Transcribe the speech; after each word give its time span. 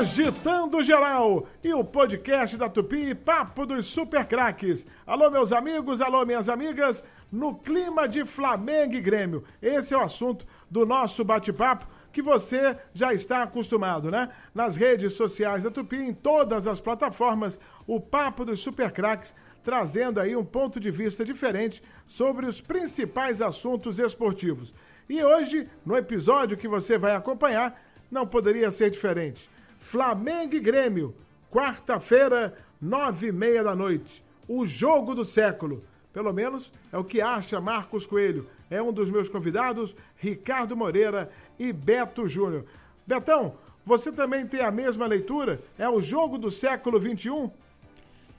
Agitando 0.00 0.82
Geral 0.82 1.46
e 1.62 1.74
o 1.74 1.84
podcast 1.84 2.56
da 2.56 2.70
Tupi, 2.70 3.14
Papo 3.14 3.66
dos 3.66 3.84
Super 3.84 4.24
Craques. 4.24 4.86
Alô, 5.06 5.30
meus 5.30 5.52
amigos, 5.52 6.00
alô, 6.00 6.24
minhas 6.24 6.48
amigas, 6.48 7.04
no 7.30 7.54
clima 7.54 8.08
de 8.08 8.24
Flamengo 8.24 8.94
e 8.94 9.00
Grêmio. 9.02 9.44
Esse 9.60 9.92
é 9.92 9.98
o 9.98 10.00
assunto 10.00 10.46
do 10.70 10.86
nosso 10.86 11.22
bate-papo 11.22 11.86
que 12.10 12.22
você 12.22 12.78
já 12.94 13.12
está 13.12 13.42
acostumado, 13.42 14.10
né? 14.10 14.30
Nas 14.54 14.74
redes 14.74 15.12
sociais 15.12 15.64
da 15.64 15.70
Tupi, 15.70 15.96
em 15.96 16.14
todas 16.14 16.66
as 16.66 16.80
plataformas, 16.80 17.60
o 17.86 18.00
Papo 18.00 18.42
dos 18.46 18.60
Super 18.60 18.90
Craques, 18.92 19.34
trazendo 19.62 20.18
aí 20.18 20.34
um 20.34 20.44
ponto 20.44 20.80
de 20.80 20.90
vista 20.90 21.26
diferente 21.26 21.82
sobre 22.06 22.46
os 22.46 22.58
principais 22.58 23.42
assuntos 23.42 23.98
esportivos. 23.98 24.72
E 25.10 25.22
hoje, 25.22 25.68
no 25.84 25.94
episódio 25.94 26.56
que 26.56 26.66
você 26.66 26.96
vai 26.96 27.14
acompanhar, 27.14 27.78
não 28.10 28.26
poderia 28.26 28.70
ser 28.70 28.88
diferente. 28.88 29.50
Flamengo 29.80 30.54
e 30.54 30.60
Grêmio, 30.60 31.14
quarta-feira, 31.50 32.54
nove 32.80 33.28
e 33.28 33.32
meia 33.32 33.64
da 33.64 33.74
noite. 33.74 34.22
O 34.46 34.64
jogo 34.64 35.14
do 35.14 35.24
século. 35.24 35.82
Pelo 36.12 36.32
menos 36.32 36.72
é 36.92 36.98
o 36.98 37.04
que 37.04 37.20
acha 37.20 37.60
Marcos 37.60 38.06
Coelho. 38.06 38.46
É 38.70 38.80
um 38.80 38.92
dos 38.92 39.10
meus 39.10 39.28
convidados, 39.28 39.96
Ricardo 40.16 40.76
Moreira 40.76 41.30
e 41.58 41.72
Beto 41.72 42.28
Júnior. 42.28 42.64
Betão, 43.06 43.54
você 43.84 44.12
também 44.12 44.46
tem 44.46 44.60
a 44.60 44.70
mesma 44.70 45.06
leitura? 45.06 45.60
É 45.78 45.88
o 45.88 46.00
jogo 46.00 46.38
do 46.38 46.50
século 46.50 47.00
XXI? 47.00 47.50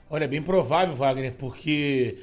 Olha, 0.08 0.24
é 0.24 0.28
bem 0.28 0.42
provável, 0.42 0.94
Wagner, 0.94 1.34
porque 1.34 2.18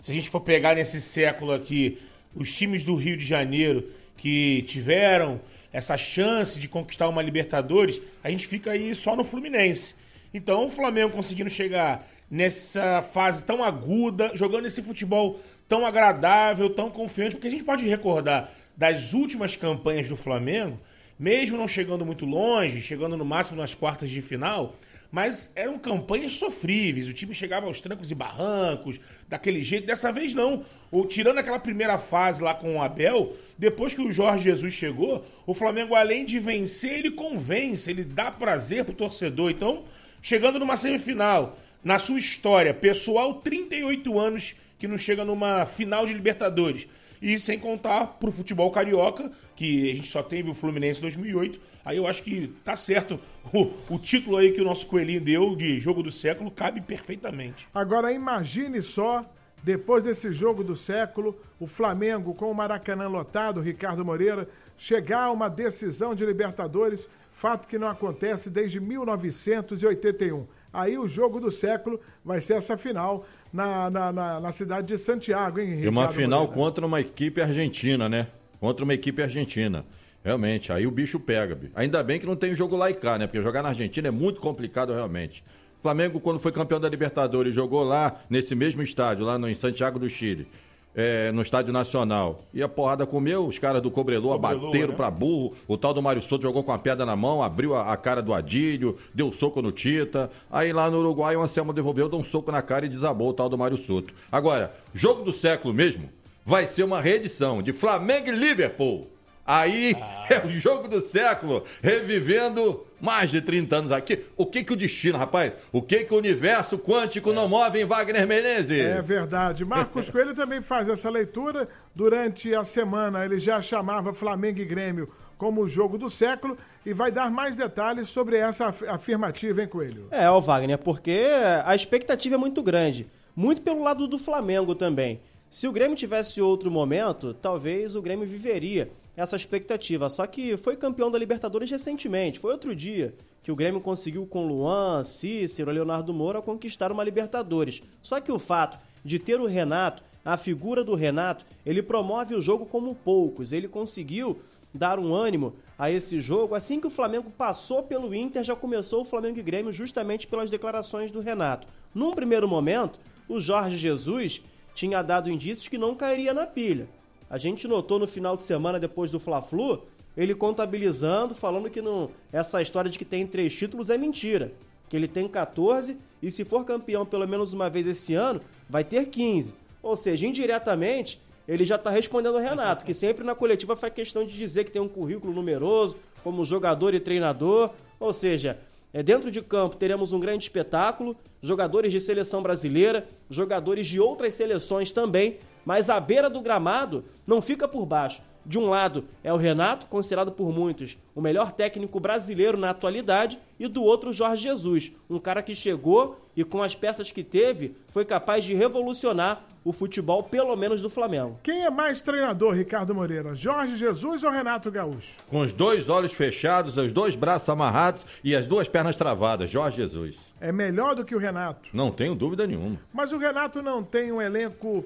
se 0.00 0.10
a 0.10 0.14
gente 0.14 0.28
for 0.28 0.40
pegar 0.40 0.74
nesse 0.74 1.00
século 1.00 1.52
aqui, 1.52 1.98
os 2.34 2.52
times 2.52 2.82
do 2.82 2.94
Rio 2.94 3.16
de 3.16 3.24
Janeiro 3.24 3.88
que 4.16 4.62
tiveram 4.62 5.40
essa 5.72 5.96
chance 5.96 6.60
de 6.60 6.68
conquistar 6.68 7.08
uma 7.08 7.20
Libertadores, 7.20 8.00
a 8.22 8.30
gente 8.30 8.46
fica 8.46 8.70
aí 8.70 8.94
só 8.94 9.16
no 9.16 9.24
Fluminense. 9.24 9.94
Então 10.32 10.66
o 10.66 10.70
Flamengo 10.70 11.12
conseguindo 11.12 11.50
chegar 11.50 12.08
nessa 12.30 13.02
fase 13.02 13.44
tão 13.44 13.62
aguda, 13.62 14.30
jogando 14.34 14.66
esse 14.66 14.82
futebol 14.82 15.40
tão 15.68 15.84
agradável, 15.84 16.70
tão 16.70 16.90
confiante, 16.90 17.36
porque 17.36 17.48
a 17.48 17.50
gente 17.50 17.64
pode 17.64 17.88
recordar 17.88 18.50
das 18.76 19.12
últimas 19.12 19.56
campanhas 19.56 20.08
do 20.08 20.16
Flamengo, 20.16 20.78
mesmo 21.18 21.56
não 21.56 21.68
chegando 21.68 22.04
muito 22.04 22.24
longe, 22.24 22.80
chegando 22.80 23.16
no 23.16 23.24
máximo 23.24 23.60
nas 23.60 23.74
quartas 23.74 24.10
de 24.10 24.20
final, 24.20 24.76
mas 25.14 25.48
eram 25.54 25.78
campanhas 25.78 26.32
sofríveis. 26.32 27.08
O 27.08 27.12
time 27.12 27.32
chegava 27.32 27.66
aos 27.66 27.80
trancos 27.80 28.10
e 28.10 28.16
barrancos, 28.16 28.98
daquele 29.28 29.62
jeito. 29.62 29.86
Dessa 29.86 30.10
vez 30.10 30.34
não. 30.34 30.64
O, 30.90 31.04
tirando 31.04 31.38
aquela 31.38 31.60
primeira 31.60 31.96
fase 31.98 32.42
lá 32.42 32.52
com 32.52 32.74
o 32.74 32.82
Abel, 32.82 33.36
depois 33.56 33.94
que 33.94 34.00
o 34.00 34.10
Jorge 34.10 34.42
Jesus 34.42 34.74
chegou, 34.74 35.24
o 35.46 35.54
Flamengo, 35.54 35.94
além 35.94 36.24
de 36.24 36.40
vencer, 36.40 36.98
ele 36.98 37.12
convence, 37.12 37.88
ele 37.88 38.02
dá 38.02 38.28
prazer 38.28 38.84
pro 38.84 38.92
torcedor. 38.92 39.52
Então, 39.52 39.84
chegando 40.20 40.58
numa 40.58 40.76
semifinal, 40.76 41.56
na 41.84 41.96
sua 41.96 42.18
história 42.18 42.74
pessoal, 42.74 43.34
38 43.34 44.18
anos 44.18 44.56
que 44.80 44.88
não 44.88 44.98
chega 44.98 45.24
numa 45.24 45.64
final 45.64 46.06
de 46.06 46.12
Libertadores. 46.12 46.88
E 47.24 47.38
sem 47.38 47.58
contar 47.58 48.18
pro 48.20 48.30
futebol 48.30 48.70
carioca, 48.70 49.32
que 49.56 49.90
a 49.90 49.94
gente 49.94 50.08
só 50.08 50.22
teve 50.22 50.50
o 50.50 50.54
Fluminense 50.54 50.98
em 50.98 51.02
2008. 51.04 51.58
Aí 51.82 51.96
eu 51.96 52.06
acho 52.06 52.22
que 52.22 52.48
tá 52.62 52.76
certo. 52.76 53.18
O, 53.50 53.70
o 53.88 53.98
título 53.98 54.36
aí 54.36 54.52
que 54.52 54.60
o 54.60 54.64
nosso 54.64 54.84
coelhinho 54.84 55.22
deu 55.22 55.56
de 55.56 55.80
jogo 55.80 56.02
do 56.02 56.10
século 56.10 56.50
cabe 56.50 56.82
perfeitamente. 56.82 57.66
Agora 57.72 58.12
imagine 58.12 58.82
só, 58.82 59.24
depois 59.62 60.04
desse 60.04 60.34
jogo 60.34 60.62
do 60.62 60.76
século, 60.76 61.34
o 61.58 61.66
Flamengo 61.66 62.34
com 62.34 62.50
o 62.50 62.54
Maracanã 62.54 63.08
lotado, 63.08 63.62
Ricardo 63.62 64.04
Moreira, 64.04 64.46
chegar 64.76 65.22
a 65.22 65.32
uma 65.32 65.48
decisão 65.48 66.14
de 66.14 66.26
Libertadores, 66.26 67.08
fato 67.32 67.66
que 67.66 67.78
não 67.78 67.88
acontece 67.88 68.50
desde 68.50 68.80
1981. 68.80 70.46
Aí 70.74 70.98
o 70.98 71.06
jogo 71.06 71.38
do 71.40 71.52
século 71.52 72.00
vai 72.24 72.40
ser 72.40 72.54
essa 72.54 72.76
final 72.76 73.24
na, 73.52 73.88
na, 73.88 74.12
na, 74.12 74.40
na 74.40 74.52
cidade 74.52 74.88
de 74.88 74.98
Santiago, 74.98 75.60
hein, 75.60 75.66
Ricardo 75.66 75.84
E 75.84 75.88
uma 75.88 76.08
final 76.08 76.40
Moreira? 76.40 76.60
contra 76.60 76.84
uma 76.86 77.00
equipe 77.00 77.40
argentina, 77.40 78.08
né? 78.08 78.26
Contra 78.58 78.84
uma 78.84 78.92
equipe 78.92 79.22
argentina. 79.22 79.84
Realmente, 80.24 80.72
aí 80.72 80.86
o 80.86 80.90
bicho 80.90 81.20
pega. 81.20 81.54
bicho. 81.54 81.72
Ainda 81.76 82.02
bem 82.02 82.18
que 82.18 82.26
não 82.26 82.34
tem 82.34 82.54
jogo 82.56 82.76
lá 82.76 82.90
e 82.90 82.94
cá, 82.94 83.18
né? 83.18 83.26
Porque 83.26 83.40
jogar 83.40 83.62
na 83.62 83.68
Argentina 83.68 84.08
é 84.08 84.10
muito 84.10 84.40
complicado 84.40 84.92
realmente. 84.92 85.44
Flamengo, 85.80 86.18
quando 86.18 86.40
foi 86.40 86.50
campeão 86.50 86.80
da 86.80 86.88
Libertadores, 86.88 87.54
jogou 87.54 87.84
lá, 87.84 88.20
nesse 88.28 88.54
mesmo 88.54 88.82
estádio, 88.82 89.24
lá 89.24 89.38
no, 89.38 89.48
em 89.48 89.54
Santiago 89.54 89.98
do 89.98 90.08
Chile, 90.08 90.48
é, 90.94 91.32
no 91.32 91.42
Estádio 91.42 91.72
Nacional. 91.72 92.44
E 92.52 92.62
a 92.62 92.68
porrada 92.68 93.04
comeu, 93.06 93.46
os 93.46 93.58
caras 93.58 93.82
do 93.82 93.90
Cobreloa, 93.90 94.36
Cobreloa, 94.36 94.66
bateram 94.66 94.90
né? 94.90 94.96
pra 94.96 95.10
burro. 95.10 95.54
O 95.66 95.76
tal 95.76 95.92
do 95.92 96.02
Mário 96.02 96.22
Souto 96.22 96.42
jogou 96.42 96.62
com 96.62 96.72
a 96.72 96.78
pedra 96.78 97.04
na 97.04 97.16
mão, 97.16 97.42
abriu 97.42 97.74
a, 97.74 97.92
a 97.92 97.96
cara 97.96 98.22
do 98.22 98.32
Adílio, 98.32 98.96
deu 99.12 99.32
soco 99.32 99.60
no 99.60 99.72
Tita. 99.72 100.30
Aí 100.50 100.72
lá 100.72 100.90
no 100.90 100.98
Uruguai, 100.98 101.36
o 101.36 101.42
Anselmo 101.42 101.72
devolveu, 101.72 102.08
deu 102.08 102.18
um 102.18 102.24
soco 102.24 102.52
na 102.52 102.62
cara 102.62 102.86
e 102.86 102.88
desabou 102.88 103.30
o 103.30 103.34
tal 103.34 103.48
do 103.48 103.58
Mário 103.58 103.76
Souto. 103.76 104.14
Agora, 104.30 104.74
jogo 104.92 105.22
do 105.22 105.32
século 105.32 105.74
mesmo, 105.74 106.08
vai 106.44 106.66
ser 106.66 106.84
uma 106.84 107.00
reedição 107.00 107.62
de 107.62 107.72
Flamengo 107.72 108.28
e 108.28 108.32
Liverpool. 108.32 109.08
Aí 109.46 109.94
é 110.30 110.46
o 110.46 110.50
jogo 110.50 110.88
do 110.88 111.00
século, 111.00 111.64
revivendo 111.82 112.84
mais 113.04 113.30
de 113.30 113.40
30 113.40 113.76
anos 113.76 113.92
aqui. 113.92 114.24
O 114.36 114.46
que 114.46 114.64
que 114.64 114.72
o 114.72 114.76
destino, 114.76 115.18
rapaz? 115.18 115.52
O 115.70 115.82
que 115.82 116.02
que 116.04 116.14
o 116.14 116.16
universo 116.16 116.78
quântico 116.78 117.32
não 117.32 117.46
move 117.48 117.80
em 117.80 117.84
Wagner 117.84 118.26
Menezes? 118.26 118.80
É 118.84 119.02
verdade. 119.02 119.64
Marcos 119.64 120.08
Coelho 120.10 120.34
também 120.34 120.62
faz 120.62 120.88
essa 120.88 121.10
leitura. 121.10 121.68
Durante 121.94 122.52
a 122.54 122.64
semana, 122.64 123.24
ele 123.24 123.38
já 123.38 123.60
chamava 123.62 124.12
Flamengo 124.12 124.58
e 124.60 124.64
Grêmio 124.64 125.08
como 125.38 125.60
o 125.62 125.68
jogo 125.68 125.98
do 125.98 126.08
século 126.08 126.56
e 126.86 126.92
vai 126.94 127.10
dar 127.12 127.30
mais 127.30 127.56
detalhes 127.56 128.08
sobre 128.08 128.36
essa 128.36 128.66
af- 128.68 128.84
afirmativa, 128.88 129.60
hein, 129.62 129.68
Coelho? 129.68 130.06
É, 130.10 130.30
o 130.30 130.40
Wagner, 130.40 130.78
porque 130.78 131.20
a 131.64 131.74
expectativa 131.74 132.36
é 132.36 132.38
muito 132.38 132.62
grande. 132.62 133.06
Muito 133.36 133.60
pelo 133.62 133.82
lado 133.82 134.06
do 134.06 134.16
Flamengo 134.18 134.74
também. 134.74 135.20
Se 135.50 135.68
o 135.68 135.72
Grêmio 135.72 135.96
tivesse 135.96 136.40
outro 136.40 136.70
momento, 136.70 137.34
talvez 137.34 137.94
o 137.94 138.02
Grêmio 138.02 138.26
viveria 138.26 138.90
essa 139.16 139.36
expectativa. 139.36 140.08
Só 140.08 140.26
que 140.26 140.56
foi 140.56 140.76
campeão 140.76 141.10
da 141.10 141.18
Libertadores 141.18 141.70
recentemente. 141.70 142.38
Foi 142.38 142.52
outro 142.52 142.74
dia 142.74 143.14
que 143.42 143.52
o 143.52 143.56
Grêmio 143.56 143.80
conseguiu 143.80 144.26
com 144.26 144.46
Luan, 144.46 145.04
Cícero, 145.04 145.70
Leonardo 145.70 146.12
Moura 146.12 146.40
conquistar 146.40 146.90
uma 146.90 147.04
Libertadores. 147.04 147.82
Só 148.02 148.20
que 148.20 148.32
o 148.32 148.38
fato 148.38 148.78
de 149.04 149.18
ter 149.18 149.38
o 149.38 149.46
Renato, 149.46 150.02
a 150.24 150.36
figura 150.36 150.82
do 150.82 150.94
Renato, 150.94 151.44
ele 151.64 151.82
promove 151.82 152.34
o 152.34 152.40
jogo 152.40 152.64
como 152.64 152.94
poucos. 152.94 153.52
Ele 153.52 153.68
conseguiu 153.68 154.38
dar 154.72 154.98
um 154.98 155.14
ânimo 155.14 155.54
a 155.78 155.90
esse 155.90 156.20
jogo. 156.20 156.54
Assim 156.54 156.80
que 156.80 156.86
o 156.86 156.90
Flamengo 156.90 157.30
passou 157.30 157.82
pelo 157.82 158.14
Inter, 158.14 158.42
já 158.42 158.56
começou 158.56 159.02
o 159.02 159.04
Flamengo 159.04 159.38
e 159.38 159.42
Grêmio 159.42 159.72
justamente 159.72 160.26
pelas 160.26 160.50
declarações 160.50 161.10
do 161.10 161.20
Renato. 161.20 161.68
Num 161.94 162.12
primeiro 162.12 162.48
momento, 162.48 162.98
o 163.28 163.40
Jorge 163.40 163.76
Jesus 163.76 164.42
tinha 164.74 165.02
dado 165.02 165.30
indícios 165.30 165.68
que 165.68 165.78
não 165.78 165.94
cairia 165.94 166.34
na 166.34 166.46
pilha. 166.46 166.88
A 167.34 167.36
gente 167.36 167.66
notou 167.66 167.98
no 167.98 168.06
final 168.06 168.36
de 168.36 168.44
semana 168.44 168.78
depois 168.78 169.10
do 169.10 169.18
Fla-Flu, 169.18 169.82
ele 170.16 170.36
contabilizando, 170.36 171.34
falando 171.34 171.68
que 171.68 171.82
não, 171.82 172.08
essa 172.32 172.62
história 172.62 172.88
de 172.88 172.96
que 172.96 173.04
tem 173.04 173.26
três 173.26 173.52
títulos 173.52 173.90
é 173.90 173.98
mentira. 173.98 174.52
Que 174.88 174.94
ele 174.94 175.08
tem 175.08 175.26
14 175.26 175.96
e 176.22 176.30
se 176.30 176.44
for 176.44 176.64
campeão 176.64 177.04
pelo 177.04 177.26
menos 177.26 177.52
uma 177.52 177.68
vez 177.68 177.88
esse 177.88 178.14
ano, 178.14 178.40
vai 178.70 178.84
ter 178.84 179.06
15. 179.06 179.52
Ou 179.82 179.96
seja, 179.96 180.28
indiretamente, 180.28 181.20
ele 181.48 181.64
já 181.64 181.74
está 181.74 181.90
respondendo 181.90 182.36
ao 182.36 182.40
Renato, 182.40 182.84
que 182.84 182.94
sempre 182.94 183.24
na 183.24 183.34
coletiva 183.34 183.74
faz 183.74 183.92
questão 183.92 184.24
de 184.24 184.32
dizer 184.32 184.62
que 184.62 184.70
tem 184.70 184.80
um 184.80 184.86
currículo 184.86 185.34
numeroso 185.34 185.96
como 186.22 186.44
jogador 186.44 186.94
e 186.94 187.00
treinador. 187.00 187.70
Ou 187.98 188.12
seja, 188.12 188.60
é, 188.94 189.02
dentro 189.02 189.28
de 189.28 189.42
campo 189.42 189.74
teremos 189.74 190.12
um 190.12 190.20
grande 190.20 190.44
espetáculo, 190.44 191.16
jogadores 191.42 191.90
de 191.90 191.98
seleção 191.98 192.40
brasileira, 192.40 193.08
jogadores 193.28 193.88
de 193.88 193.98
outras 193.98 194.34
seleções 194.34 194.92
também, 194.92 195.38
mas 195.66 195.90
a 195.90 195.98
beira 195.98 196.30
do 196.30 196.40
gramado 196.40 197.04
não 197.26 197.42
fica 197.42 197.66
por 197.66 197.84
baixo. 197.84 198.22
De 198.46 198.58
um 198.58 198.68
lado 198.68 199.04
é 199.22 199.32
o 199.32 199.36
Renato, 199.36 199.86
considerado 199.86 200.32
por 200.32 200.52
muitos 200.52 200.98
o 201.14 201.20
melhor 201.20 201.52
técnico 201.52 201.98
brasileiro 201.98 202.58
na 202.58 202.70
atualidade, 202.70 203.38
e 203.58 203.66
do 203.66 203.82
outro 203.82 204.10
o 204.10 204.12
Jorge 204.12 204.42
Jesus, 204.42 204.92
um 205.08 205.18
cara 205.18 205.42
que 205.42 205.54
chegou 205.54 206.20
e 206.36 206.44
com 206.44 206.62
as 206.62 206.74
peças 206.74 207.10
que 207.10 207.22
teve 207.22 207.76
foi 207.88 208.04
capaz 208.04 208.44
de 208.44 208.54
revolucionar 208.54 209.44
o 209.64 209.72
futebol, 209.72 210.22
pelo 210.22 210.54
menos 210.56 210.82
do 210.82 210.90
Flamengo. 210.90 211.38
Quem 211.42 211.64
é 211.64 211.70
mais 211.70 212.00
treinador, 212.00 212.52
Ricardo 212.52 212.94
Moreira? 212.94 213.34
Jorge 213.34 213.76
Jesus 213.76 214.22
ou 214.22 214.30
Renato 214.30 214.70
Gaúcho? 214.70 215.20
Com 215.28 215.40
os 215.40 215.54
dois 215.54 215.88
olhos 215.88 216.12
fechados, 216.12 216.76
os 216.76 216.92
dois 216.92 217.16
braços 217.16 217.48
amarrados 217.48 218.04
e 218.22 218.36
as 218.36 218.46
duas 218.46 218.68
pernas 218.68 218.96
travadas, 218.96 219.50
Jorge 219.50 219.78
Jesus. 219.78 220.18
É 220.40 220.52
melhor 220.52 220.94
do 220.94 221.04
que 221.04 221.14
o 221.14 221.18
Renato. 221.18 221.70
Não 221.72 221.90
tenho 221.90 222.14
dúvida 222.14 222.46
nenhuma. 222.46 222.78
Mas 222.92 223.12
o 223.12 223.18
Renato 223.18 223.62
não 223.62 223.82
tem 223.82 224.12
um 224.12 224.20
elenco 224.20 224.84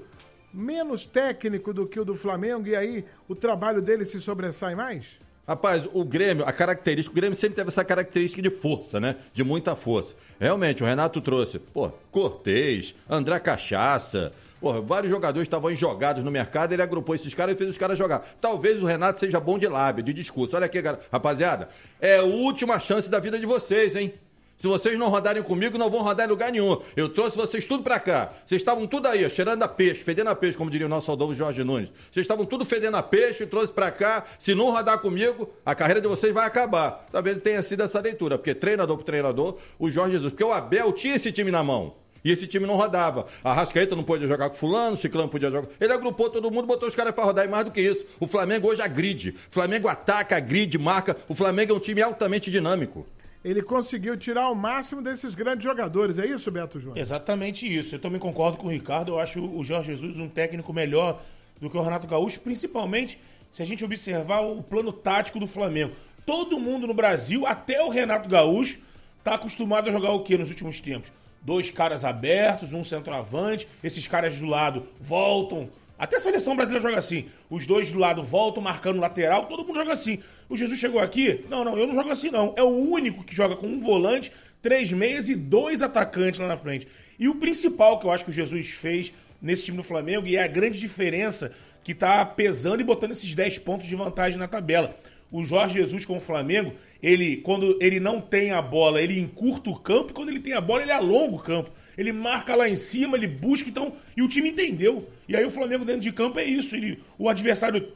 menos 0.53 1.05
técnico 1.05 1.73
do 1.73 1.87
que 1.87 1.99
o 1.99 2.05
do 2.05 2.15
Flamengo 2.15 2.67
e 2.67 2.75
aí 2.75 3.05
o 3.27 3.35
trabalho 3.35 3.81
dele 3.81 4.05
se 4.05 4.19
sobressai 4.19 4.75
mais? 4.75 5.19
Rapaz, 5.47 5.87
o 5.93 6.05
Grêmio, 6.05 6.45
a 6.45 6.51
característica, 6.51 7.11
o 7.11 7.15
Grêmio 7.15 7.35
sempre 7.35 7.55
teve 7.55 7.69
essa 7.69 7.83
característica 7.83 8.41
de 8.41 8.51
força, 8.51 8.99
né? 8.99 9.15
De 9.33 9.43
muita 9.43 9.75
força. 9.75 10.13
Realmente, 10.39 10.83
o 10.83 10.85
Renato 10.85 11.19
trouxe, 11.21 11.57
pô, 11.57 11.89
Cortez, 12.11 12.93
André 13.09 13.39
Cachaça, 13.39 14.31
Porra, 14.59 14.81
vários 14.81 15.09
jogadores 15.09 15.45
estavam 15.45 15.73
jogados 15.73 16.23
no 16.23 16.29
mercado, 16.29 16.73
ele 16.73 16.81
agrupou 16.81 17.15
esses 17.15 17.33
caras 17.33 17.55
e 17.55 17.57
fez 17.57 17.69
os 17.69 17.77
caras 17.77 17.97
jogar. 17.97 18.19
Talvez 18.41 18.83
o 18.83 18.85
Renato 18.85 19.19
seja 19.19 19.39
bom 19.39 19.57
de 19.57 19.67
lábio, 19.67 20.03
de 20.03 20.13
discurso. 20.13 20.55
Olha 20.55 20.65
aqui, 20.65 20.79
rapaziada, 21.11 21.69
é 21.99 22.17
a 22.17 22.23
última 22.23 22.77
chance 22.79 23.09
da 23.09 23.19
vida 23.19 23.39
de 23.39 23.45
vocês, 23.45 23.95
hein? 23.95 24.13
Se 24.59 24.67
vocês 24.67 24.99
não 24.99 25.07
rodarem 25.07 25.41
comigo, 25.41 25.77
não 25.77 25.89
vão 25.89 26.01
rodar 26.01 26.27
em 26.27 26.29
lugar 26.29 26.51
nenhum. 26.51 26.77
Eu 26.93 27.07
trouxe 27.07 27.37
vocês 27.37 27.65
tudo 27.65 27.81
pra 27.81 27.97
cá. 27.97 28.33
Vocês 28.45 28.61
estavam 28.61 28.85
tudo 28.85 29.07
aí, 29.07 29.27
cheirando 29.29 29.63
a 29.63 29.69
peixe, 29.69 30.03
fedendo 30.03 30.29
a 30.29 30.35
peixe, 30.35 30.57
como 30.57 30.69
diria 30.69 30.85
o 30.85 30.89
nosso 30.89 31.05
saudoso 31.05 31.33
Jorge 31.33 31.63
Nunes. 31.63 31.89
Vocês 32.11 32.25
estavam 32.25 32.45
tudo 32.45 32.65
fedendo 32.65 32.97
a 32.97 33.01
peixe, 33.01 33.45
trouxe 33.45 33.71
pra 33.71 33.89
cá. 33.89 34.25
Se 34.37 34.53
não 34.53 34.69
rodar 34.69 34.99
comigo, 34.99 35.49
a 35.65 35.73
carreira 35.73 36.01
de 36.01 36.09
vocês 36.09 36.33
vai 36.33 36.45
acabar. 36.45 37.07
Talvez 37.09 37.41
tenha 37.41 37.63
sido 37.63 37.83
essa 37.83 38.01
leitura, 38.01 38.37
porque 38.37 38.53
treinador 38.53 38.97
por 38.97 39.05
treinador, 39.05 39.55
o 39.79 39.89
Jorge 39.89 40.15
Jesus. 40.15 40.33
Porque 40.33 40.43
o 40.43 40.51
Abel 40.51 40.91
tinha 40.91 41.15
esse 41.15 41.31
time 41.31 41.51
na 41.51 41.63
mão. 41.63 41.95
E 42.21 42.29
esse 42.29 42.45
time 42.45 42.67
não 42.67 42.75
rodava. 42.75 43.27
A 43.41 43.53
Rascaeta 43.53 43.95
não 43.95 44.03
podia 44.03 44.27
jogar 44.27 44.49
com 44.49 44.57
fulano, 44.57 44.97
o 44.97 44.99
Ciclano 44.99 45.29
podia 45.29 45.49
jogar. 45.49 45.69
Ele 45.79 45.93
agrupou 45.93 46.29
todo 46.29 46.51
mundo, 46.51 46.67
botou 46.67 46.89
os 46.89 46.95
caras 46.95 47.15
para 47.15 47.23
rodar 47.23 47.45
e 47.45 47.47
mais 47.47 47.63
do 47.63 47.71
que 47.71 47.79
isso. 47.79 48.05
O 48.19 48.27
Flamengo 48.27 48.67
hoje 48.67 48.81
agride. 48.81 49.37
O 49.49 49.53
Flamengo 49.53 49.87
ataca, 49.87 50.35
agride, 50.35 50.77
marca. 50.77 51.15
O 51.29 51.33
Flamengo 51.33 51.71
é 51.71 51.75
um 51.77 51.79
time 51.79 52.01
altamente 52.01 52.51
dinâmico 52.51 53.07
ele 53.43 53.61
conseguiu 53.61 54.17
tirar 54.17 54.49
o 54.49 54.55
máximo 54.55 55.01
desses 55.01 55.33
grandes 55.33 55.63
jogadores. 55.63 56.19
É 56.19 56.25
isso, 56.25 56.51
Beto 56.51 56.79
Júnior? 56.79 56.97
Exatamente 56.97 57.65
isso. 57.65 57.95
Eu 57.95 57.99
também 57.99 58.19
concordo 58.19 58.57
com 58.57 58.67
o 58.67 58.71
Ricardo. 58.71 59.13
Eu 59.13 59.19
acho 59.19 59.39
o 59.41 59.63
Jorge 59.63 59.95
Jesus 59.95 60.17
um 60.17 60.27
técnico 60.27 60.73
melhor 60.73 61.21
do 61.59 61.69
que 61.69 61.77
o 61.77 61.81
Renato 61.81 62.07
Gaúcho, 62.07 62.39
principalmente 62.41 63.19
se 63.49 63.63
a 63.63 63.65
gente 63.65 63.83
observar 63.83 64.41
o 64.41 64.61
plano 64.61 64.91
tático 64.91 65.39
do 65.39 65.47
Flamengo. 65.47 65.95
Todo 66.25 66.59
mundo 66.59 66.85
no 66.85 66.93
Brasil, 66.93 67.47
até 67.47 67.83
o 67.83 67.89
Renato 67.89 68.29
Gaúcho, 68.29 68.79
está 69.17 69.35
acostumado 69.35 69.89
a 69.89 69.91
jogar 69.91 70.11
o 70.11 70.23
quê 70.23 70.37
nos 70.37 70.49
últimos 70.49 70.79
tempos? 70.79 71.11
Dois 71.41 71.71
caras 71.71 72.03
abertos, 72.03 72.73
um 72.73 72.83
centroavante, 72.83 73.67
esses 73.83 74.05
caras 74.07 74.37
do 74.37 74.45
lado 74.45 74.87
voltam, 74.99 75.69
até 75.99 76.15
a 76.15 76.19
seleção 76.19 76.55
brasileira 76.55 76.87
joga 76.87 76.97
assim. 76.97 77.25
Os 77.49 77.67
dois 77.67 77.91
do 77.91 77.99
lado 77.99 78.23
voltam, 78.23 78.63
marcando 78.63 79.01
lateral, 79.01 79.47
todo 79.47 79.65
mundo 79.65 79.75
joga 79.75 79.91
assim. 79.91 80.19
O 80.47 80.55
Jesus 80.55 80.79
chegou 80.79 81.01
aqui? 81.01 81.43
Não, 81.49 81.65
não, 81.65 81.77
eu 81.77 81.85
não 81.85 81.93
jogo 81.93 82.09
assim, 82.09 82.31
não. 82.31 82.53
É 82.55 82.63
o 82.63 82.69
único 82.69 83.21
que 83.25 83.35
joga 83.35 83.57
com 83.57 83.67
um 83.67 83.81
volante, 83.81 84.31
três 84.61 84.93
meias 84.93 85.27
e 85.27 85.35
dois 85.35 85.81
atacantes 85.81 86.39
lá 86.39 86.47
na 86.47 86.55
frente. 86.55 86.87
E 87.19 87.27
o 87.27 87.35
principal 87.35 87.99
que 87.99 88.05
eu 88.05 88.11
acho 88.11 88.23
que 88.23 88.31
o 88.31 88.33
Jesus 88.33 88.69
fez 88.69 89.11
nesse 89.41 89.65
time 89.65 89.77
do 89.77 89.83
Flamengo, 89.83 90.25
e 90.25 90.37
é 90.37 90.43
a 90.43 90.47
grande 90.47 90.79
diferença 90.79 91.51
que 91.83 91.93
tá 91.93 92.25
pesando 92.25 92.81
e 92.81 92.83
botando 92.83 93.11
esses 93.11 93.35
10 93.35 93.59
pontos 93.59 93.87
de 93.87 93.95
vantagem 93.95 94.39
na 94.39 94.47
tabela. 94.47 94.95
O 95.31 95.43
Jorge 95.43 95.75
Jesus 95.75 96.05
com 96.05 96.17
o 96.17 96.21
Flamengo, 96.21 96.73
ele 97.03 97.37
quando 97.37 97.77
ele 97.81 97.99
não 97.99 98.19
tem 98.19 98.51
a 98.51 98.61
bola, 98.61 99.01
ele 99.01 99.19
encurta 99.19 99.69
o 99.69 99.77
campo, 99.77 100.11
e 100.11 100.13
quando 100.13 100.29
ele 100.29 100.39
tem 100.39 100.53
a 100.53 100.61
bola, 100.61 100.81
ele 100.81 100.91
alonga 100.91 101.35
o 101.35 101.39
campo 101.39 101.71
ele 101.97 102.11
marca 102.11 102.55
lá 102.55 102.69
em 102.69 102.75
cima, 102.75 103.17
ele 103.17 103.27
busca, 103.27 103.69
então. 103.69 103.93
E 104.15 104.21
o 104.21 104.27
time 104.27 104.49
entendeu. 104.49 105.09
E 105.27 105.35
aí 105.35 105.45
o 105.45 105.51
Flamengo 105.51 105.85
dentro 105.85 106.01
de 106.01 106.11
campo 106.11 106.39
é 106.39 106.43
isso. 106.43 106.75
Ele, 106.75 107.01
o 107.17 107.29
adversário 107.29 107.91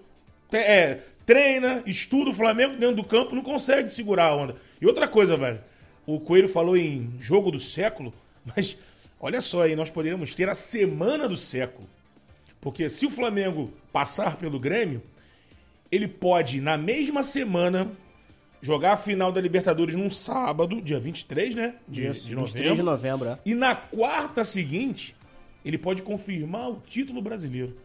é, 0.52 1.00
treina, 1.26 1.84
estuda 1.86 2.32
o 2.32 2.34
Flamengo 2.34 2.76
dentro 2.78 2.98
do 2.98 3.04
campo, 3.04 3.36
não 3.36 3.44
consegue 3.44 3.90
segurar 3.90 4.26
a 4.26 4.36
onda. 4.36 4.56
E 4.82 4.86
outra 4.86 5.08
coisa, 5.08 5.38
velho. 5.38 5.60
O 6.06 6.20
Coelho 6.20 6.50
falou 6.50 6.76
em 6.76 7.14
jogo 7.22 7.50
do 7.50 7.60
século, 7.60 8.14
mas 8.46 8.78
olha 9.20 9.40
só 9.40 9.64
aí, 9.64 9.76
nós 9.76 9.90
poderíamos 9.90 10.36
ter 10.36 10.50
a 10.50 10.54
semana 10.54 11.28
do 11.28 11.38
século. 11.38 11.88
Porque 12.60 12.90
se 12.90 13.06
o 13.06 13.10
Flamengo 13.10 13.74
passar 13.92 14.38
pelo 14.38 14.60
Grêmio, 14.60 15.02
ele 15.92 16.08
pode, 16.08 16.60
na 16.60 16.78
mesma 16.78 17.24
semana, 17.24 17.92
jogar 18.64 18.94
a 18.94 18.98
final 18.98 19.30
da 19.30 19.42
Libertadores 19.42 19.94
num 19.94 20.10
sábado, 20.10 20.82
dia 20.82 20.98
23, 20.98 21.54
né? 21.54 21.76
De, 21.86 22.08
Isso, 22.08 22.30
de 22.30 22.34
novembro. 22.34 22.54
23 22.54 22.76
de 22.78 22.84
novembro, 22.84 23.30
é. 23.30 23.38
E 23.46 23.54
na 23.54 23.76
quarta 23.76 24.46
seguinte, 24.46 25.14
ele 25.66 25.78
pode 25.78 26.02
confirmar 26.02 26.70
o 26.70 26.82
título 26.88 27.22
brasileiro. 27.22 27.76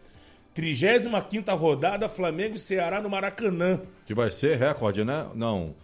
35 0.55 1.55
rodada, 1.57 2.09
Flamengo 2.09 2.57
e 2.57 2.59
Ceará 2.61 3.01
no 3.01 3.11
Maracanã. 3.11 3.81
Que 4.07 4.15
vai 4.15 4.31
ser 4.31 4.57
recorde, 4.57 5.05
né? 5.05 5.27
Não. 5.35 5.75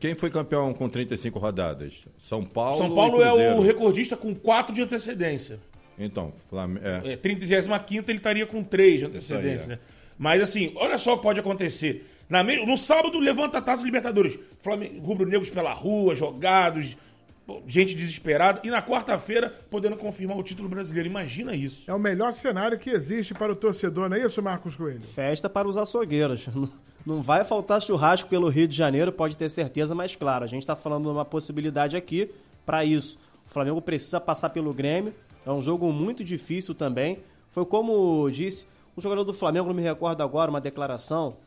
Quem 0.00 0.14
foi 0.14 0.30
campeão 0.30 0.72
com 0.72 0.88
35 0.88 1.38
rodadas? 1.38 2.04
São 2.18 2.44
Paulo. 2.44 2.78
São 2.78 2.94
Paulo 2.94 3.22
é 3.22 3.54
o 3.54 3.60
recordista 3.60 4.16
com 4.16 4.34
4 4.34 4.72
de 4.72 4.82
antecedência. 4.82 5.58
Então, 5.98 6.32
Flamengo. 6.48 6.86
É. 6.86 7.12
é 7.12 7.16
35 7.16 8.04
ele 8.08 8.18
estaria 8.18 8.46
com 8.46 8.62
3 8.62 9.00
de 9.00 9.04
antecedência, 9.06 9.66
aí, 9.66 9.72
é. 9.72 9.76
né? 9.76 9.78
Mas 10.16 10.40
assim, 10.40 10.72
olha 10.76 10.96
só 10.96 11.14
o 11.14 11.16
que 11.16 11.22
pode 11.22 11.40
acontecer. 11.40 12.06
Na 12.28 12.42
me... 12.42 12.64
No 12.64 12.76
sábado, 12.76 13.18
levanta 13.18 13.58
a 13.58 13.62
taça 13.62 13.84
Libertadores. 13.84 14.38
Flamengo, 14.58 15.00
rubro-negros 15.04 15.50
pela 15.50 15.72
rua, 15.72 16.14
jogados, 16.14 16.96
gente 17.66 17.94
desesperada. 17.94 18.60
E 18.64 18.70
na 18.70 18.82
quarta-feira, 18.82 19.48
podendo 19.70 19.96
confirmar 19.96 20.36
o 20.36 20.42
título 20.42 20.68
brasileiro. 20.68 21.08
Imagina 21.08 21.54
isso. 21.54 21.82
É 21.86 21.94
o 21.94 21.98
melhor 21.98 22.32
cenário 22.32 22.78
que 22.78 22.90
existe 22.90 23.34
para 23.34 23.52
o 23.52 23.56
torcedor, 23.56 24.08
não 24.08 24.16
é 24.16 24.24
isso, 24.24 24.42
Marcos 24.42 24.76
Coelho? 24.76 25.00
Festa 25.00 25.48
para 25.48 25.66
os 25.66 25.76
açougueiros. 25.76 26.46
Não 27.06 27.22
vai 27.22 27.42
faltar 27.42 27.80
churrasco 27.80 28.28
pelo 28.28 28.50
Rio 28.50 28.68
de 28.68 28.76
Janeiro, 28.76 29.10
pode 29.10 29.34
ter 29.34 29.48
certeza, 29.48 29.94
mas 29.94 30.14
claro, 30.14 30.44
a 30.44 30.46
gente 30.46 30.60
está 30.60 30.76
falando 30.76 31.04
de 31.04 31.10
uma 31.10 31.24
possibilidade 31.24 31.96
aqui 31.96 32.30
para 32.66 32.84
isso. 32.84 33.16
O 33.46 33.50
Flamengo 33.50 33.80
precisa 33.80 34.20
passar 34.20 34.50
pelo 34.50 34.74
Grêmio. 34.74 35.14
É 35.46 35.50
um 35.50 35.60
jogo 35.60 35.90
muito 35.90 36.22
difícil 36.22 36.74
também. 36.74 37.20
Foi 37.50 37.64
como 37.64 38.28
disse 38.28 38.66
um 38.94 39.00
jogador 39.00 39.24
do 39.24 39.32
Flamengo, 39.32 39.68
não 39.68 39.74
me 39.74 39.80
recordo 39.80 40.22
agora, 40.22 40.50
uma 40.50 40.60
declaração 40.60 41.38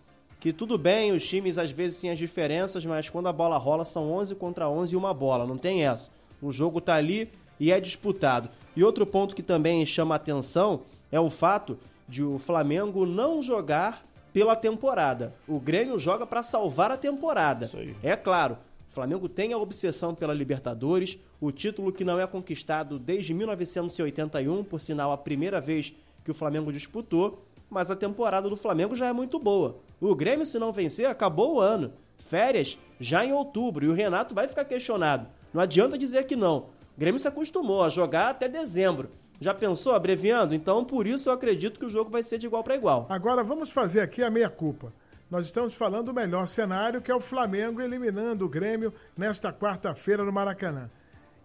que 0.42 0.52
tudo 0.52 0.76
bem, 0.76 1.12
os 1.12 1.24
times 1.24 1.60
às 1.60 1.70
vezes 1.70 2.02
têm 2.02 2.10
as 2.10 2.18
diferenças, 2.18 2.84
mas 2.84 3.08
quando 3.08 3.28
a 3.28 3.32
bola 3.32 3.60
rola 3.60 3.86
são 3.86 4.12
11 4.12 4.34
contra 4.34 4.68
11 4.68 4.96
e 4.96 4.98
uma 4.98 5.14
bola, 5.14 5.46
não 5.46 5.56
tem 5.56 5.86
essa. 5.86 6.12
O 6.42 6.52
jogo 6.52 6.82
tá 6.82 6.96
ali 6.96 7.30
e 7.60 7.72
é 7.72 7.80
disputado. 7.80 8.50
E 8.76 8.84
outro 8.84 9.06
ponto 9.06 9.36
que 9.36 9.44
também 9.44 9.86
chama 9.86 10.16
atenção 10.16 10.82
é 11.12 11.20
o 11.20 11.30
fato 11.30 11.78
de 12.10 12.24
o 12.24 12.40
Flamengo 12.40 13.06
não 13.06 13.40
jogar 13.40 14.04
pela 14.34 14.56
temporada. 14.56 15.32
O 15.48 15.60
Grêmio 15.60 16.00
joga 16.00 16.26
para 16.26 16.42
salvar 16.42 16.90
a 16.90 16.98
temporada. 16.98 17.70
É 18.02 18.16
claro, 18.16 18.58
o 18.90 18.92
Flamengo 18.92 19.30
tem 19.30 19.54
a 19.54 19.60
obsessão 19.60 20.16
pela 20.16 20.34
Libertadores, 20.34 21.20
o 21.40 21.52
título 21.52 21.94
que 21.94 22.04
não 22.04 22.20
é 22.20 22.26
conquistado 22.26 22.98
desde 22.98 23.32
1981, 23.32 24.64
por 24.64 24.82
sinal 24.82 25.12
a 25.12 25.18
primeira 25.18 25.62
vez 25.62 25.94
que 26.26 26.32
o 26.32 26.34
Flamengo 26.34 26.74
disputou 26.74 27.46
mas 27.72 27.90
a 27.90 27.96
temporada 27.96 28.50
do 28.50 28.58
Flamengo 28.58 28.96
já 28.96 29.08
é 29.08 29.14
muito 29.14 29.40
boa. 29.40 29.78
O 30.02 30.14
Grêmio, 30.14 30.46
se 30.46 30.60
não 30.60 30.74
vencer, 30.74 31.06
acabou 31.06 31.56
o 31.56 31.60
ano. 31.62 31.94
Férias 32.18 32.78
já 33.00 33.26
em 33.26 33.32
outubro 33.32 33.86
e 33.86 33.88
o 33.88 33.94
Renato 33.94 34.36
vai 34.36 34.48
ficar 34.48 34.66
questionado. 34.66 35.28
Não 35.54 35.62
adianta 35.62 35.98
dizer 35.98 36.26
que 36.26 36.36
não. 36.36 36.58
O 36.58 37.00
Grêmio 37.00 37.20
se 37.20 37.28
acostumou 37.28 37.84
a 37.84 37.90
jogar 37.90 38.30
até 38.30 38.50
dezembro. 38.50 39.10
Já 39.40 39.54
pensou 39.54 39.96
abreviando? 39.96 40.54
Então, 40.54 40.84
por 40.84 41.08
isso 41.08 41.30
eu 41.30 41.34
acredito 41.34 41.80
que 41.80 41.86
o 41.86 41.90
jogo 41.90 42.12
vai 42.12 42.22
ser 42.22 42.38
de 42.38 42.46
igual 42.46 42.64
para 42.64 42.76
igual. 42.76 43.08
Agora 43.10 43.44
vamos 43.44 43.70
fazer 43.70 44.02
aqui 44.02 44.22
a 44.22 44.30
meia-culpa. 44.30 44.94
Nós 45.32 45.46
estamos 45.46 45.74
falando 45.74 46.08
do 46.08 46.14
melhor 46.14 46.48
cenário, 46.48 47.02
que 47.02 47.10
é 47.10 47.16
o 47.16 47.22
Flamengo 47.22 47.82
eliminando 47.82 48.46
o 48.46 48.50
Grêmio 48.50 48.94
nesta 49.18 49.54
quarta-feira 49.54 50.26
no 50.26 50.32
Maracanã. 50.32 50.90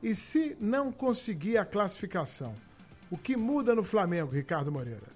E 0.03 0.13
se 0.15 0.57
não 0.61 0.91
conseguir 0.91 1.57
a 1.57 1.65
classificação, 1.65 2.53
o 3.11 3.17
que 3.17 3.37
muda 3.37 3.75
no 3.77 3.85
Flamengo, 3.85 4.35
Ricardo 4.35 4.73
Moreira? 4.73 5.16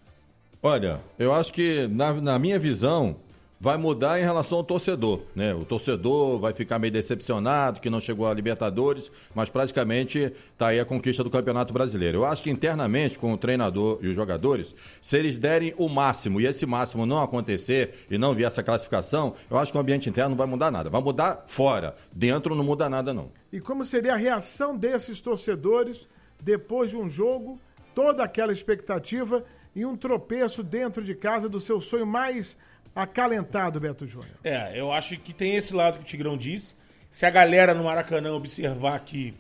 Olha, 0.63 1.01
eu 1.19 1.33
acho 1.33 1.53
que, 1.55 1.89
na, 1.89 2.13
na 2.13 2.39
minha 2.39 2.59
visão, 2.59 3.17
vai 3.59 3.79
mudar 3.79 4.21
em 4.21 4.23
relação 4.23 4.59
ao 4.59 4.65
torcedor, 4.65 5.23
né? 5.35 5.55
O 5.55 5.65
torcedor 5.65 6.39
vai 6.39 6.53
ficar 6.53 6.79
meio 6.79 6.93
decepcionado 6.93 7.81
que 7.81 7.89
não 7.89 7.99
chegou 7.99 8.27
à 8.27 8.35
Libertadores, 8.35 9.11
mas 9.35 9.49
praticamente 9.49 10.31
está 10.53 10.67
aí 10.67 10.79
a 10.79 10.85
conquista 10.85 11.25
do 11.25 11.31
Campeonato 11.31 11.73
Brasileiro. 11.73 12.19
Eu 12.19 12.25
acho 12.27 12.43
que 12.43 12.51
internamente 12.51 13.19
com 13.19 13.33
o 13.33 13.39
treinador 13.39 14.01
e 14.03 14.09
os 14.09 14.15
jogadores, 14.15 14.75
se 15.01 15.17
eles 15.17 15.39
derem 15.39 15.73
o 15.79 15.89
máximo 15.89 16.43
e 16.43 16.47
esse 16.47 16.67
máximo 16.67 17.07
não 17.07 17.23
acontecer 17.23 18.07
e 18.11 18.19
não 18.19 18.35
vier 18.35 18.49
essa 18.49 18.63
classificação, 18.63 19.35
eu 19.51 19.57
acho 19.57 19.73
que 19.73 19.79
o 19.79 19.81
ambiente 19.81 20.11
interno 20.11 20.31
não 20.31 20.37
vai 20.37 20.47
mudar 20.47 20.71
nada. 20.71 20.91
Vai 20.91 21.01
mudar 21.01 21.45
fora, 21.47 21.95
dentro 22.13 22.55
não 22.55 22.65
muda 22.65 22.87
nada 22.87 23.15
não. 23.15 23.31
E 23.51 23.61
como 23.61 23.83
seria 23.83 24.13
a 24.13 24.17
reação 24.17 24.77
desses 24.77 25.23
torcedores 25.23 26.07
depois 26.43 26.91
de 26.91 26.97
um 26.97 27.09
jogo, 27.09 27.59
toda 27.95 28.23
aquela 28.23 28.53
expectativa 28.53 29.43
e 29.75 29.85
um 29.85 29.97
tropeço 29.97 30.63
dentro 30.63 31.03
de 31.03 31.15
casa 31.15 31.49
do 31.49 31.61
seu 31.61 31.81
sonho 31.81 32.07
mais 32.07 32.57
acalentado, 32.95 33.81
Beto 33.81 34.07
Júnior. 34.07 34.33
É, 34.43 34.79
eu 34.79 34.93
acho 34.93 35.17
que 35.19 35.33
tem 35.33 35.57
esse 35.57 35.75
lado 35.75 35.99
que 35.99 36.05
o 36.05 36.07
Tigrão 36.07 36.37
disse. 36.37 36.75
Se 37.11 37.27
a 37.27 37.31
galera 37.31 37.75
no 37.75 37.85
Maracanã 37.85 38.33
observar 38.33 39.01
que 39.01 39.35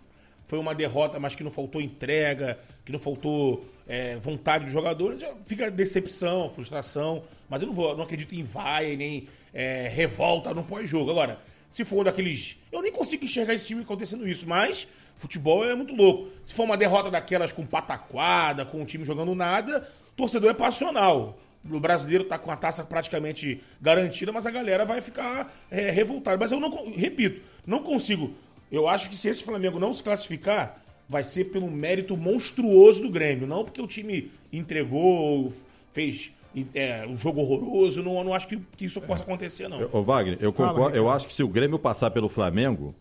foi 0.46 0.58
uma 0.58 0.74
derrota, 0.74 1.20
mas 1.20 1.34
que 1.34 1.44
não 1.44 1.50
faltou 1.50 1.80
entrega, 1.80 2.58
que 2.84 2.90
não 2.90 2.98
faltou 2.98 3.64
é, 3.86 4.16
vontade 4.16 4.64
dos 4.64 4.72
jogadores, 4.72 5.20
já 5.20 5.32
fica 5.44 5.70
decepção, 5.70 6.50
frustração. 6.50 7.22
Mas 7.48 7.62
eu 7.62 7.68
não 7.68 7.74
vou, 7.74 7.96
não 7.96 8.04
acredito 8.04 8.34
em 8.34 8.42
vai, 8.42 8.96
nem 8.96 9.28
é, 9.54 9.88
revolta 9.88 10.52
no 10.52 10.64
pós-jogo. 10.64 11.10
Agora, 11.10 11.38
se 11.70 11.84
for 11.84 12.04
daqueles. 12.04 12.56
Eu 12.72 12.82
nem 12.82 12.92
consigo 12.92 13.24
enxergar 13.24 13.54
esse 13.54 13.66
time 13.66 13.82
acontecendo 13.82 14.26
isso, 14.26 14.48
mas 14.48 14.86
futebol 15.16 15.64
é 15.64 15.74
muito 15.74 15.94
louco. 15.94 16.30
Se 16.42 16.52
for 16.52 16.64
uma 16.64 16.76
derrota 16.76 17.10
daquelas 17.10 17.52
com 17.52 17.64
pataquada, 17.64 18.64
com 18.64 18.82
o 18.82 18.84
time 18.84 19.04
jogando 19.04 19.34
nada, 19.34 19.88
torcedor 20.20 20.50
é 20.50 20.54
passional. 20.54 21.38
O 21.68 21.78
brasileiro 21.78 22.24
está 22.24 22.38
com 22.38 22.50
a 22.50 22.56
taça 22.56 22.82
praticamente 22.84 23.60
garantida, 23.80 24.32
mas 24.32 24.46
a 24.46 24.50
galera 24.50 24.84
vai 24.84 25.00
ficar 25.00 25.52
é, 25.70 25.90
revoltada. 25.90 26.36
Mas 26.38 26.52
eu 26.52 26.60
não, 26.60 26.70
repito, 26.92 27.42
não 27.66 27.82
consigo. 27.82 28.32
Eu 28.70 28.88
acho 28.88 29.10
que 29.10 29.16
se 29.16 29.28
esse 29.28 29.42
Flamengo 29.42 29.78
não 29.78 29.92
se 29.92 30.02
classificar, 30.02 30.82
vai 31.08 31.22
ser 31.22 31.46
pelo 31.46 31.70
mérito 31.70 32.16
monstruoso 32.16 33.02
do 33.02 33.10
Grêmio, 33.10 33.46
não 33.46 33.64
porque 33.64 33.80
o 33.80 33.86
time 33.86 34.30
entregou, 34.52 35.52
fez 35.92 36.30
é, 36.74 37.06
um 37.06 37.16
jogo 37.16 37.40
horroroso. 37.40 38.02
Não, 38.02 38.22
não 38.24 38.32
acho 38.32 38.48
que, 38.48 38.56
que 38.76 38.84
isso 38.86 39.00
possa 39.00 39.22
acontecer, 39.22 39.68
não. 39.68 39.88
Ô, 39.92 40.02
Wagner, 40.02 40.38
eu 40.40 40.52
concordo. 40.52 40.96
eu 40.96 41.10
acho 41.10 41.26
que 41.26 41.34
se 41.34 41.42
o 41.42 41.48
Grêmio 41.48 41.78
passar 41.78 42.10
pelo 42.10 42.28
Flamengo, 42.28 42.94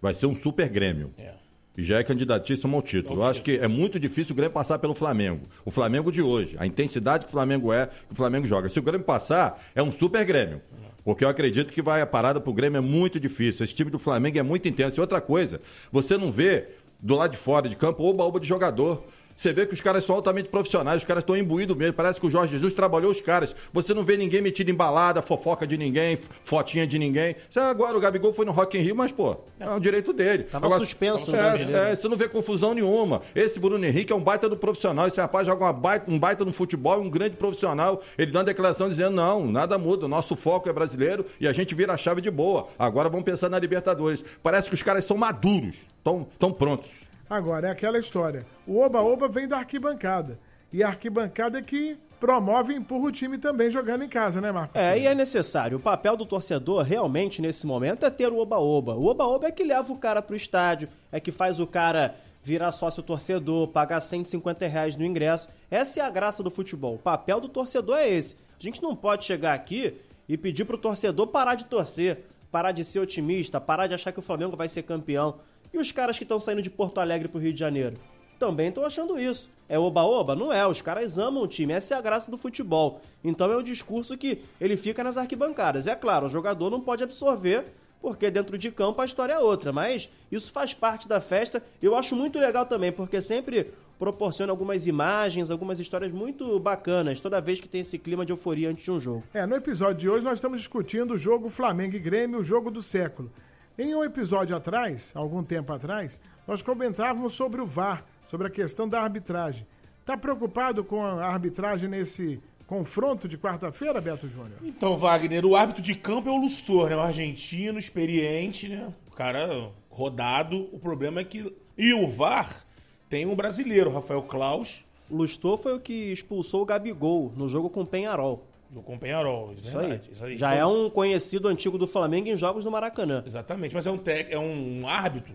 vai 0.00 0.14
ser 0.14 0.26
um 0.26 0.34
super 0.34 0.68
Grêmio. 0.68 1.12
É. 1.18 1.32
E 1.76 1.82
já 1.82 1.98
é 1.98 2.04
candidatíssimo 2.04 2.76
ao 2.76 2.82
título. 2.82 3.20
Eu 3.20 3.24
acho 3.24 3.42
que 3.42 3.58
é 3.58 3.66
muito 3.66 3.98
difícil 3.98 4.32
o 4.32 4.36
Grêmio 4.36 4.52
passar 4.52 4.78
pelo 4.78 4.94
Flamengo. 4.94 5.40
O 5.64 5.70
Flamengo 5.70 6.12
de 6.12 6.22
hoje, 6.22 6.54
a 6.58 6.66
intensidade 6.66 7.24
que 7.24 7.30
o 7.30 7.32
Flamengo 7.32 7.72
é, 7.72 7.86
que 7.86 8.12
o 8.12 8.14
Flamengo 8.14 8.46
joga. 8.46 8.68
Se 8.68 8.78
o 8.78 8.82
Grêmio 8.82 9.04
passar, 9.04 9.60
é 9.74 9.82
um 9.82 9.90
super 9.90 10.24
Grêmio. 10.24 10.60
Porque 11.04 11.24
eu 11.24 11.28
acredito 11.28 11.72
que 11.72 11.82
vai 11.82 12.00
a 12.00 12.06
parada 12.06 12.40
pro 12.40 12.52
Grêmio 12.52 12.78
é 12.78 12.80
muito 12.80 13.20
difícil. 13.20 13.64
Esse 13.64 13.74
time 13.74 13.90
do 13.90 13.98
Flamengo 13.98 14.38
é 14.38 14.42
muito 14.42 14.66
intenso. 14.68 14.98
E 14.98 15.00
outra 15.00 15.20
coisa, 15.20 15.60
você 15.92 16.16
não 16.16 16.32
vê 16.32 16.68
do 17.00 17.14
lado 17.16 17.32
de 17.32 17.36
fora 17.36 17.68
de 17.68 17.76
campo 17.76 18.02
oba-oba 18.04 18.40
de 18.40 18.46
jogador. 18.46 19.04
Você 19.36 19.52
vê 19.52 19.66
que 19.66 19.74
os 19.74 19.80
caras 19.80 20.04
são 20.04 20.16
altamente 20.16 20.48
profissionais, 20.48 21.02
os 21.02 21.04
caras 21.04 21.22
estão 21.22 21.36
imbuídos 21.36 21.76
mesmo. 21.76 21.94
Parece 21.94 22.20
que 22.20 22.26
o 22.26 22.30
Jorge 22.30 22.52
Jesus 22.52 22.72
trabalhou 22.72 23.10
os 23.10 23.20
caras. 23.20 23.54
Você 23.72 23.92
não 23.92 24.04
vê 24.04 24.16
ninguém 24.16 24.40
metido 24.40 24.70
em 24.70 24.74
balada, 24.74 25.20
fofoca 25.22 25.66
de 25.66 25.76
ninguém, 25.76 26.16
fotinha 26.44 26.86
de 26.86 26.98
ninguém. 26.98 27.34
Agora 27.56 27.96
o 27.96 28.00
Gabigol 28.00 28.32
foi 28.32 28.44
no 28.44 28.52
Rock 28.52 28.78
in 28.78 28.82
Rio, 28.82 28.96
mas, 28.96 29.10
pô, 29.12 29.36
é 29.58 29.68
um 29.68 29.80
direito 29.80 30.12
dele. 30.12 30.44
Tava 30.44 30.66
Agora, 30.66 30.80
suspenso 30.80 31.30
no 31.30 31.36
é, 31.36 31.92
é, 31.92 31.96
você 31.96 32.08
não 32.08 32.16
vê 32.16 32.28
confusão 32.28 32.74
nenhuma. 32.74 33.22
Esse 33.34 33.58
Bruno 33.58 33.84
Henrique 33.84 34.12
é 34.12 34.16
um 34.16 34.20
baita 34.20 34.48
do 34.48 34.56
profissional. 34.56 35.06
Esse 35.08 35.20
rapaz 35.20 35.46
joga 35.46 35.72
baita, 35.72 36.10
um 36.10 36.18
baita 36.18 36.44
no 36.44 36.52
futebol, 36.52 37.00
um 37.00 37.10
grande 37.10 37.36
profissional. 37.36 38.02
Ele 38.16 38.30
dá 38.30 38.40
uma 38.40 38.44
declaração 38.44 38.88
dizendo: 38.88 39.16
não, 39.16 39.46
nada 39.46 39.76
muda. 39.78 40.06
O 40.06 40.08
nosso 40.08 40.36
foco 40.36 40.68
é 40.68 40.72
brasileiro 40.72 41.26
e 41.40 41.48
a 41.48 41.52
gente 41.52 41.74
vira 41.74 41.92
a 41.92 41.96
chave 41.96 42.20
de 42.20 42.30
boa. 42.30 42.68
Agora 42.78 43.08
vamos 43.08 43.24
pensar 43.24 43.48
na 43.48 43.58
Libertadores. 43.58 44.24
Parece 44.42 44.68
que 44.68 44.74
os 44.74 44.82
caras 44.82 45.04
são 45.04 45.16
maduros, 45.16 45.76
estão 45.98 46.26
tão 46.38 46.52
prontos. 46.52 46.90
Agora, 47.28 47.68
é 47.68 47.70
aquela 47.70 47.98
história. 47.98 48.44
O 48.66 48.80
oba-oba 48.80 49.28
vem 49.28 49.48
da 49.48 49.58
arquibancada. 49.58 50.38
E 50.72 50.82
a 50.82 50.88
arquibancada 50.88 51.58
é 51.58 51.62
que 51.62 51.96
promove 52.20 52.72
e 52.72 52.76
empurra 52.76 53.06
o 53.06 53.12
time 53.12 53.38
também 53.38 53.70
jogando 53.70 54.02
em 54.02 54.08
casa, 54.08 54.40
né, 54.40 54.50
Marcos? 54.50 54.80
É, 54.80 54.98
e 54.98 55.06
é 55.06 55.14
necessário. 55.14 55.76
O 55.76 55.80
papel 55.80 56.16
do 56.16 56.24
torcedor 56.24 56.82
realmente 56.82 57.42
nesse 57.42 57.66
momento 57.66 58.06
é 58.06 58.10
ter 58.10 58.32
o 58.32 58.38
oba-oba. 58.38 58.94
O 58.94 59.06
oba-oba 59.06 59.46
é 59.46 59.52
que 59.52 59.62
leva 59.62 59.92
o 59.92 59.98
cara 59.98 60.22
pro 60.22 60.34
estádio, 60.34 60.88
é 61.12 61.20
que 61.20 61.30
faz 61.30 61.60
o 61.60 61.66
cara 61.66 62.14
virar 62.42 62.72
sócio 62.72 63.02
torcedor, 63.02 63.68
pagar 63.68 64.00
150 64.00 64.66
reais 64.66 64.96
no 64.96 65.04
ingresso. 65.04 65.48
Essa 65.70 66.00
é 66.00 66.02
a 66.02 66.10
graça 66.10 66.42
do 66.42 66.50
futebol. 66.50 66.94
O 66.94 66.98
papel 66.98 67.40
do 67.40 67.48
torcedor 67.48 67.98
é 67.98 68.08
esse. 68.08 68.36
A 68.58 68.62
gente 68.62 68.82
não 68.82 68.94
pode 68.94 69.24
chegar 69.24 69.54
aqui 69.54 69.94
e 70.28 70.36
pedir 70.36 70.64
pro 70.64 70.78
torcedor 70.78 71.26
parar 71.26 71.54
de 71.54 71.64
torcer, 71.64 72.24
parar 72.50 72.72
de 72.72 72.84
ser 72.84 73.00
otimista, 73.00 73.60
parar 73.60 73.86
de 73.86 73.94
achar 73.94 74.12
que 74.12 74.18
o 74.18 74.22
Flamengo 74.22 74.56
vai 74.56 74.68
ser 74.68 74.82
campeão. 74.82 75.36
E 75.74 75.78
os 75.78 75.90
caras 75.90 76.16
que 76.16 76.22
estão 76.22 76.38
saindo 76.38 76.62
de 76.62 76.70
Porto 76.70 77.00
Alegre 77.00 77.26
pro 77.26 77.40
Rio 77.40 77.52
de 77.52 77.58
Janeiro? 77.58 77.96
Também 78.38 78.68
estão 78.68 78.84
achando 78.84 79.18
isso. 79.18 79.50
É 79.68 79.76
oba-oba? 79.76 80.36
Não 80.36 80.52
é. 80.52 80.64
Os 80.64 80.80
caras 80.80 81.18
amam 81.18 81.42
o 81.42 81.48
time. 81.48 81.72
Essa 81.72 81.96
é 81.96 81.98
a 81.98 82.00
graça 82.00 82.30
do 82.30 82.38
futebol. 82.38 83.00
Então 83.24 83.50
é 83.50 83.56
um 83.56 83.62
discurso 83.62 84.16
que 84.16 84.40
ele 84.60 84.76
fica 84.76 85.02
nas 85.02 85.16
arquibancadas. 85.16 85.88
É 85.88 85.96
claro, 85.96 86.26
o 86.26 86.28
jogador 86.28 86.70
não 86.70 86.80
pode 86.80 87.02
absorver, 87.02 87.64
porque 88.00 88.30
dentro 88.30 88.56
de 88.56 88.70
campo 88.70 89.02
a 89.02 89.04
história 89.04 89.32
é 89.32 89.38
outra. 89.40 89.72
Mas 89.72 90.08
isso 90.30 90.52
faz 90.52 90.72
parte 90.72 91.08
da 91.08 91.20
festa. 91.20 91.60
Eu 91.82 91.96
acho 91.96 92.14
muito 92.14 92.38
legal 92.38 92.66
também, 92.66 92.92
porque 92.92 93.20
sempre 93.20 93.72
proporciona 93.98 94.52
algumas 94.52 94.86
imagens, 94.86 95.50
algumas 95.50 95.80
histórias 95.80 96.12
muito 96.12 96.56
bacanas, 96.60 97.18
toda 97.18 97.40
vez 97.40 97.60
que 97.60 97.68
tem 97.68 97.80
esse 97.80 97.98
clima 97.98 98.24
de 98.24 98.32
euforia 98.32 98.70
antes 98.70 98.84
de 98.84 98.92
um 98.92 99.00
jogo. 99.00 99.24
É, 99.34 99.44
no 99.44 99.56
episódio 99.56 99.96
de 99.96 100.08
hoje 100.08 100.24
nós 100.24 100.34
estamos 100.34 100.60
discutindo 100.60 101.14
o 101.14 101.18
jogo 101.18 101.48
Flamengo 101.48 101.96
e 101.96 101.98
Grêmio, 101.98 102.38
o 102.38 102.44
jogo 102.44 102.70
do 102.70 102.82
século. 102.82 103.30
Em 103.76 103.92
um 103.92 104.04
episódio 104.04 104.54
atrás, 104.54 105.10
algum 105.16 105.42
tempo 105.42 105.72
atrás, 105.72 106.20
nós 106.46 106.62
comentávamos 106.62 107.34
sobre 107.34 107.60
o 107.60 107.66
VAR, 107.66 108.04
sobre 108.28 108.46
a 108.46 108.50
questão 108.50 108.88
da 108.88 109.02
arbitragem. 109.02 109.66
Tá 110.06 110.16
preocupado 110.16 110.84
com 110.84 111.04
a 111.04 111.26
arbitragem 111.26 111.88
nesse 111.88 112.40
confronto 112.68 113.26
de 113.26 113.36
quarta-feira, 113.36 114.00
Beto 114.00 114.28
Júnior? 114.28 114.58
Então, 114.62 114.96
Wagner, 114.96 115.44
o 115.44 115.56
árbitro 115.56 115.82
de 115.82 115.96
campo 115.96 116.28
é 116.28 116.32
o 116.32 116.36
Lustor, 116.36 116.88
né? 116.88 116.96
O 116.96 117.00
argentino, 117.00 117.76
experiente, 117.76 118.68
né? 118.68 118.94
O 119.08 119.10
cara 119.10 119.72
rodado. 119.90 120.68
O 120.72 120.78
problema 120.78 121.20
é 121.20 121.24
que. 121.24 121.52
E 121.76 121.92
o 121.92 122.06
VAR 122.06 122.64
tem 123.10 123.26
um 123.26 123.34
brasileiro, 123.34 123.90
Rafael 123.90 124.22
Klaus, 124.22 124.84
Lustor 125.10 125.58
foi 125.58 125.74
o 125.74 125.80
que 125.80 126.12
expulsou 126.12 126.62
o 126.62 126.64
Gabigol 126.64 127.32
no 127.36 127.48
jogo 127.48 127.68
com 127.68 127.80
o 127.82 127.86
Penharol. 127.86 128.46
Do 128.74 128.82
Compenharol. 128.82 129.52
Isso, 129.52 129.68
Isso 129.68 129.78
é 129.78 129.80
aí. 129.80 129.88
verdade. 129.88 130.12
Isso 130.12 130.24
aí. 130.24 130.36
Já 130.36 130.54
Então, 130.54 130.60
é 130.60 130.66
um 130.66 130.90
conhecido 130.90 131.48
antigo 131.48 131.78
do 131.78 131.86
Flamengo 131.86 132.28
em 132.28 132.36
jogos 132.36 132.64
no 132.64 132.70
Maracanã. 132.70 133.22
Exatamente, 133.24 133.74
mas 133.74 133.86
é 133.86 133.90
um, 133.90 133.96
tec, 133.96 134.30
é 134.30 134.38
um 134.38 134.86
árbitro 134.86 135.34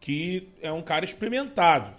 que 0.00 0.48
é 0.60 0.72
um 0.72 0.82
cara 0.82 1.04
experimentado. 1.04 1.92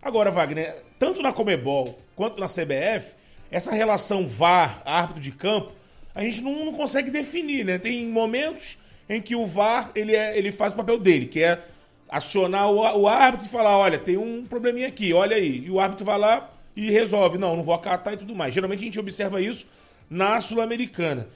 Agora, 0.00 0.30
Wagner, 0.30 0.82
tanto 0.98 1.20
na 1.20 1.30
Comebol 1.30 1.98
quanto 2.16 2.40
na 2.40 2.46
CBF, 2.46 3.14
essa 3.50 3.72
relação 3.72 4.26
VAR, 4.26 4.80
árbitro 4.84 5.20
de 5.22 5.30
campo, 5.30 5.72
a 6.14 6.22
gente 6.22 6.40
não, 6.40 6.64
não 6.64 6.72
consegue 6.72 7.10
definir, 7.10 7.64
né? 7.64 7.78
Tem 7.78 8.08
momentos 8.08 8.78
em 9.08 9.20
que 9.20 9.36
o 9.36 9.44
VAR 9.44 9.90
ele, 9.94 10.16
é, 10.16 10.36
ele 10.38 10.50
faz 10.50 10.72
o 10.72 10.76
papel 10.76 10.98
dele, 10.98 11.26
que 11.26 11.42
é 11.42 11.62
acionar 12.08 12.70
o, 12.70 12.76
o 12.76 13.06
árbitro 13.06 13.46
e 13.46 13.50
falar, 13.50 13.76
olha, 13.76 13.98
tem 13.98 14.16
um 14.16 14.44
probleminha 14.46 14.88
aqui, 14.88 15.12
olha 15.12 15.36
aí. 15.36 15.64
E 15.66 15.70
o 15.70 15.78
árbitro 15.78 16.04
vai 16.04 16.18
lá 16.18 16.50
e 16.74 16.90
resolve, 16.90 17.36
não, 17.36 17.56
não 17.56 17.62
vou 17.62 17.74
acatar 17.74 18.14
e 18.14 18.16
tudo 18.16 18.34
mais. 18.34 18.54
Geralmente 18.54 18.80
a 18.80 18.84
gente 18.84 18.98
observa 18.98 19.42
isso 19.42 19.66
na 20.10 20.40
Sul-Americana. 20.40 21.28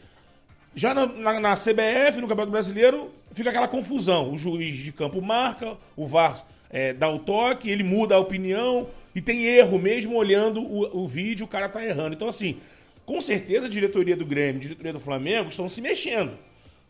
Já 0.75 0.93
na, 0.93 1.07
na- 1.07 1.40
na 1.40 1.54
CBF, 1.54 2.21
no 2.21 2.26
Campeonato 2.26 2.50
Brasileiro, 2.50 3.11
fica 3.33 3.50
aquela 3.50 3.69
confusão. 3.69 4.33
O 4.33 4.37
juiz 4.37 4.76
de 4.76 4.90
campo 4.93 5.23
marca, 5.23 5.76
o 5.97 6.07
VAR 6.07 6.45
é, 6.69 6.93
dá 6.93 7.09
o 7.09 7.21
toque, 7.21 7.71
ele 7.71 7.85
muda 7.85 8.16
a 8.16 8.19
opinião 8.19 8.88
e 9.14 9.21
tem 9.21 9.45
erro 9.45 9.78
mesmo 9.78 10.16
olhando 10.16 10.61
o, 10.61 11.04
o 11.04 11.07
vídeo, 11.07 11.47
o 11.47 11.49
cara 11.49 11.69
tá 11.69 11.85
errando. 11.85 12.14
Então, 12.16 12.28
assim, 12.28 12.57
com 13.07 13.21
certeza 13.21 13.66
a 13.66 13.71
diretoria 13.71 14.16
do 14.16 14.26
Grêmio, 14.26 14.57
a 14.57 14.62
diretoria 14.62 14.93
do 14.93 14.99
Flamengo 15.00 15.49
estão 15.50 15.69
se 15.69 15.81
mexendo. 15.81 16.33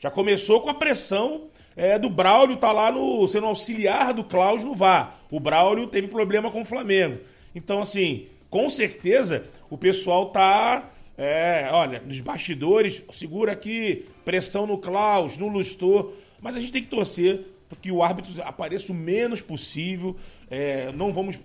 Já 0.00 0.10
começou 0.10 0.62
com 0.62 0.70
a 0.70 0.74
pressão 0.74 1.42
é, 1.76 1.98
do 1.98 2.08
Braulio 2.08 2.56
tá 2.56 2.72
lá 2.72 2.90
no, 2.90 3.26
sendo 3.28 3.46
auxiliar 3.46 4.14
do 4.14 4.24
Klaus 4.24 4.64
no 4.64 4.74
VAR. 4.74 5.18
O 5.30 5.38
Braulio 5.38 5.86
teve 5.88 6.08
problema 6.08 6.50
com 6.50 6.62
o 6.62 6.64
Flamengo. 6.64 7.18
Então, 7.54 7.82
assim, 7.82 8.26
com 8.48 8.70
certeza 8.70 9.44
o 9.68 9.76
pessoal 9.76 10.26
tá. 10.26 10.90
É, 11.16 11.68
olha, 11.70 12.02
nos 12.04 12.20
bastidores, 12.20 13.02
segura 13.12 13.52
aqui, 13.52 14.06
pressão 14.24 14.66
no 14.66 14.78
Klaus, 14.78 15.38
no 15.38 15.48
Lustor. 15.48 16.12
Mas 16.40 16.56
a 16.56 16.60
gente 16.60 16.72
tem 16.72 16.82
que 16.82 16.88
torcer 16.88 17.46
que 17.80 17.90
o 17.90 18.02
árbitro 18.02 18.30
apareça 18.42 18.92
o 18.92 18.94
menos 18.94 19.40
possível. 19.40 20.16
É, 20.50 20.92
não 20.92 21.12
vamos 21.12 21.38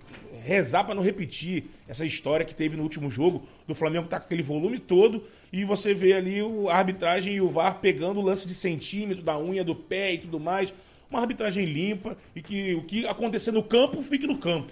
rezar 0.43 0.83
para 0.83 0.95
não 0.95 1.03
repetir 1.03 1.65
essa 1.88 2.05
história 2.05 2.45
que 2.45 2.55
teve 2.55 2.75
no 2.75 2.83
último 2.83 3.09
jogo 3.09 3.43
do 3.67 3.75
Flamengo 3.75 4.07
tá 4.07 4.19
com 4.19 4.25
aquele 4.25 4.43
volume 4.43 4.79
todo 4.79 5.23
e 5.51 5.63
você 5.63 5.93
vê 5.93 6.13
ali 6.13 6.39
a 6.69 6.75
arbitragem 6.75 7.35
e 7.35 7.41
o 7.41 7.49
VAR 7.49 7.79
pegando 7.79 8.19
o 8.19 8.23
lance 8.23 8.47
de 8.47 8.53
centímetro 8.53 9.23
da 9.23 9.39
unha 9.39 9.63
do 9.63 9.75
pé 9.75 10.13
e 10.13 10.17
tudo 10.19 10.39
mais. 10.39 10.73
Uma 11.09 11.21
arbitragem 11.21 11.65
limpa 11.65 12.15
e 12.35 12.41
que 12.41 12.75
o 12.75 12.83
que 12.83 13.05
acontecer 13.07 13.51
no 13.51 13.63
campo 13.63 14.01
fique 14.01 14.27
no 14.27 14.38
campo. 14.38 14.71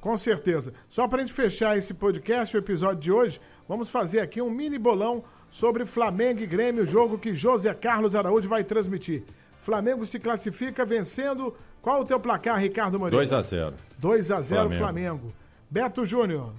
Com 0.00 0.16
certeza. 0.16 0.72
Só 0.88 1.08
para 1.08 1.18
a 1.18 1.20
gente 1.24 1.32
fechar 1.32 1.76
esse 1.76 1.92
podcast, 1.92 2.56
o 2.56 2.58
episódio 2.58 3.00
de 3.00 3.12
hoje, 3.12 3.40
vamos 3.68 3.90
fazer 3.90 4.20
aqui 4.20 4.40
um 4.40 4.50
mini 4.50 4.78
bolão 4.78 5.24
sobre 5.50 5.84
Flamengo 5.84 6.40
e 6.40 6.46
Grêmio, 6.46 6.86
jogo 6.86 7.18
que 7.18 7.34
José 7.34 7.72
Carlos 7.74 8.14
Araújo 8.14 8.48
vai 8.48 8.62
transmitir. 8.62 9.24
Flamengo 9.58 10.06
se 10.06 10.18
classifica 10.18 10.84
vencendo. 10.84 11.54
Qual 11.82 12.02
o 12.02 12.04
teu 12.04 12.18
placar, 12.18 12.58
Ricardo 12.58 12.98
Moreira? 12.98 13.24
2 13.26 13.32
a 13.32 13.42
0 13.42 13.74
2 13.98 14.30
a 14.30 14.40
0 14.40 14.60
Flamengo. 14.60 14.82
Flamengo. 14.82 15.32
Beto 15.70 16.04
Júnior. 16.04 16.52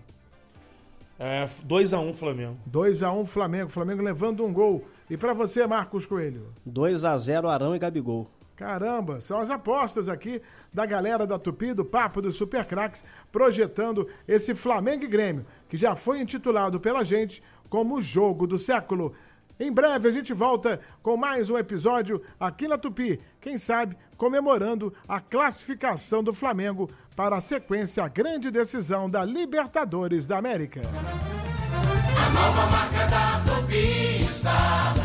É, 1.17 1.45
2x1 1.67 2.15
Flamengo. 2.15 2.57
2 2.65 3.03
a 3.03 3.11
1 3.11 3.25
Flamengo. 3.25 3.69
Flamengo 3.69 4.01
levando 4.01 4.45
um 4.45 4.53
gol. 4.53 4.85
E 5.09 5.17
para 5.17 5.33
você, 5.33 5.65
Marcos 5.67 6.05
Coelho? 6.05 6.53
2 6.65 7.03
a 7.03 7.17
0 7.17 7.49
Arão 7.49 7.75
e 7.75 7.79
Gabigol. 7.79 8.29
Caramba, 8.59 9.21
são 9.21 9.39
as 9.39 9.49
apostas 9.49 10.09
aqui 10.09 10.41
da 10.73 10.85
galera 10.85 11.25
da 11.25 11.39
Tupi, 11.39 11.71
do 11.71 11.85
Papo 11.85 12.21
dos 12.21 12.35
Super 12.35 12.65
Craques, 12.65 13.01
projetando 13.31 14.05
esse 14.27 14.53
Flamengo 14.53 15.05
e 15.05 15.07
Grêmio, 15.07 15.45
que 15.69 15.77
já 15.77 15.95
foi 15.95 16.19
intitulado 16.19 16.77
pela 16.77 17.01
gente 17.05 17.41
como 17.69 17.95
o 17.95 18.01
jogo 18.01 18.45
do 18.45 18.57
século. 18.57 19.15
Em 19.57 19.71
breve 19.71 20.09
a 20.09 20.11
gente 20.11 20.33
volta 20.33 20.81
com 21.01 21.15
mais 21.15 21.49
um 21.49 21.57
episódio 21.57 22.21
aqui 22.37 22.67
na 22.67 22.77
Tupi, 22.77 23.21
quem 23.39 23.57
sabe 23.57 23.95
comemorando 24.17 24.93
a 25.07 25.21
classificação 25.21 26.21
do 26.21 26.33
Flamengo 26.33 26.89
para 27.15 27.37
a 27.37 27.41
sequência 27.41 28.03
a 28.03 28.09
grande 28.09 28.51
decisão 28.51 29.09
da 29.09 29.23
Libertadores 29.23 30.27
da 30.27 30.37
América. 30.37 30.81
A 30.81 32.29
nova 32.29 32.69
marca 32.69 33.07
da 33.07 33.39
Tupi 33.39 34.19
está 34.19 34.98